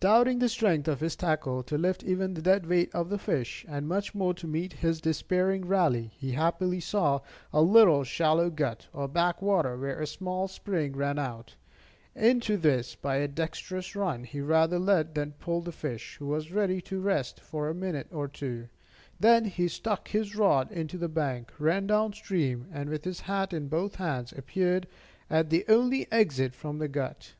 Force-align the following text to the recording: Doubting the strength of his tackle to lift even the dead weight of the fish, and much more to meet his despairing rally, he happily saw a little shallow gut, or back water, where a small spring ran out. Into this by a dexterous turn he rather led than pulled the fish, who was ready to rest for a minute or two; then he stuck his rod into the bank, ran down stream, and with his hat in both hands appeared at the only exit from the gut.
Doubting 0.00 0.38
the 0.38 0.48
strength 0.48 0.88
of 0.88 1.00
his 1.00 1.14
tackle 1.16 1.62
to 1.64 1.76
lift 1.76 2.02
even 2.02 2.32
the 2.32 2.40
dead 2.40 2.64
weight 2.64 2.88
of 2.94 3.10
the 3.10 3.18
fish, 3.18 3.66
and 3.68 3.86
much 3.86 4.14
more 4.14 4.32
to 4.32 4.46
meet 4.46 4.72
his 4.72 5.02
despairing 5.02 5.66
rally, 5.66 6.12
he 6.16 6.32
happily 6.32 6.80
saw 6.80 7.20
a 7.52 7.60
little 7.60 8.02
shallow 8.02 8.48
gut, 8.48 8.86
or 8.94 9.06
back 9.06 9.42
water, 9.42 9.76
where 9.76 10.00
a 10.00 10.06
small 10.06 10.48
spring 10.48 10.96
ran 10.96 11.18
out. 11.18 11.56
Into 12.14 12.56
this 12.56 12.94
by 12.94 13.16
a 13.16 13.28
dexterous 13.28 13.86
turn 13.90 14.24
he 14.24 14.40
rather 14.40 14.78
led 14.78 15.14
than 15.14 15.32
pulled 15.32 15.66
the 15.66 15.72
fish, 15.72 16.16
who 16.18 16.28
was 16.28 16.50
ready 16.50 16.80
to 16.80 16.98
rest 16.98 17.38
for 17.40 17.68
a 17.68 17.74
minute 17.74 18.08
or 18.10 18.28
two; 18.28 18.66
then 19.20 19.44
he 19.44 19.68
stuck 19.68 20.08
his 20.08 20.34
rod 20.34 20.72
into 20.72 20.96
the 20.96 21.06
bank, 21.06 21.52
ran 21.58 21.86
down 21.86 22.14
stream, 22.14 22.66
and 22.72 22.88
with 22.88 23.04
his 23.04 23.20
hat 23.20 23.52
in 23.52 23.68
both 23.68 23.96
hands 23.96 24.32
appeared 24.32 24.86
at 25.28 25.50
the 25.50 25.66
only 25.68 26.10
exit 26.10 26.54
from 26.54 26.78
the 26.78 26.88
gut. 26.88 27.34